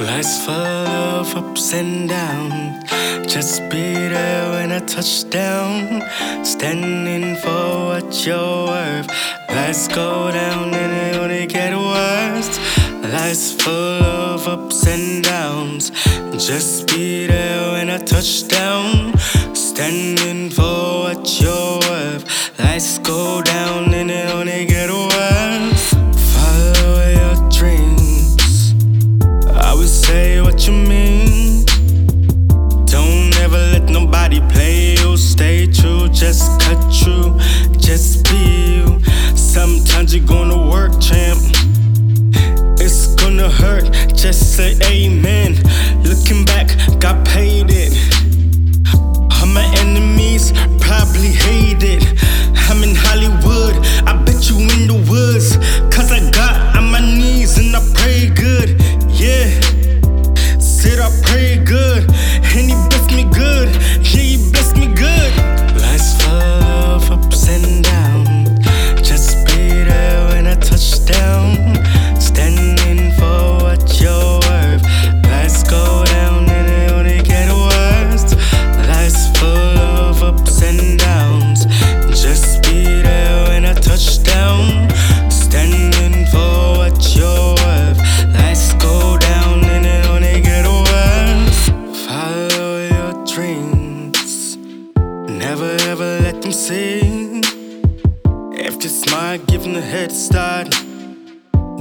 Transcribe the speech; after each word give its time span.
Life's 0.00 0.44
full 0.44 0.54
of 0.54 1.34
ups 1.34 1.74
and 1.74 2.08
downs. 2.08 2.84
Just 3.26 3.68
be 3.68 4.08
there 4.08 4.50
when 4.52 4.70
I 4.70 4.78
touch 4.78 5.28
down. 5.28 6.02
Standing 6.44 7.34
for 7.36 7.86
what 7.88 8.24
you're 8.24 8.66
worth. 8.66 9.08
Lights 9.48 9.88
go 9.88 10.30
down 10.30 10.72
and 10.72 10.92
it 10.92 11.16
only 11.16 11.46
get 11.46 11.76
worse. 11.76 12.58
Life's 13.12 13.52
full 13.52 13.72
of 13.74 14.46
ups 14.46 14.86
and 14.86 15.24
downs. 15.24 15.90
Just 16.46 16.86
be 16.86 17.26
there 17.26 17.72
when 17.72 17.90
I 17.90 17.98
touch 17.98 18.46
down. 18.46 19.18
Standing 19.52 20.50
for 20.50 21.02
what 21.04 21.40
you're 21.40 21.80
worth. 21.80 22.24
Lights 22.60 22.98
go 23.00 23.42
down 23.42 23.57
just 44.14 44.56
say 44.56 44.76
amen. 44.84 45.54
Looking 46.02 46.44
back, 46.44 46.68
got 47.00 47.24
paid 47.26 47.66
it. 47.68 47.92
All 48.94 49.46
my 49.46 49.64
enemies 49.78 50.52
probably 50.80 51.32
hate 51.32 51.82
it. 51.82 52.27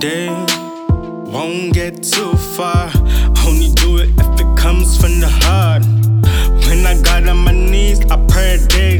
They 0.00 0.28
won't 0.30 1.74
get 1.74 2.02
too 2.02 2.32
far. 2.56 2.90
Only 3.46 3.68
do 3.74 3.98
it 3.98 4.08
if 4.16 4.40
it 4.40 4.56
comes 4.56 4.96
from 4.96 5.20
the 5.20 5.28
heart. 5.28 5.84
When 6.64 6.86
I 6.86 6.98
got 7.02 7.28
on 7.28 7.36
my 7.36 7.52
knees, 7.52 8.00
I 8.10 8.16
prayed, 8.26 8.66
dear 8.68 8.99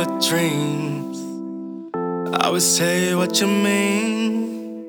Your 0.00 0.20
dreams. 0.20 1.18
I 2.34 2.48
would 2.48 2.62
say 2.62 3.14
what 3.14 3.40
you 3.40 3.46
mean. 3.46 4.86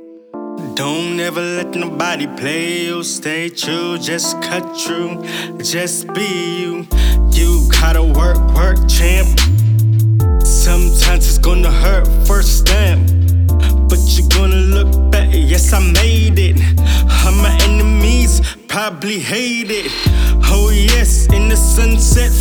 Don't 0.75 1.19
ever 1.19 1.41
let 1.41 1.75
nobody 1.75 2.27
play 2.27 2.85
you. 2.85 3.03
Stay 3.03 3.49
true, 3.49 3.97
just 3.97 4.41
cut 4.41 4.63
through, 4.77 5.21
just 5.57 6.07
be 6.13 6.61
you. 6.61 6.87
You 7.31 7.67
gotta 7.69 8.03
work, 8.03 8.39
work, 8.55 8.77
champ. 8.87 9.27
Sometimes 10.43 11.27
it's 11.27 11.37
gonna 11.37 11.71
hurt 11.71 12.07
first 12.25 12.59
stamp, 12.59 13.05
but 13.89 13.99
you're 14.13 14.29
gonna 14.29 14.63
look 14.75 14.91
back. 15.11 15.29
Yes, 15.31 15.73
I 15.73 15.79
made 15.79 16.39
it. 16.39 16.57
All 17.25 17.33
my 17.33 17.57
enemies 17.63 18.41
probably 18.67 19.19
hate 19.19 19.71
it. 19.71 19.91
Oh 20.53 20.69
yes, 20.69 21.27
in 21.33 21.49
the 21.49 21.57
sunset 21.57 22.31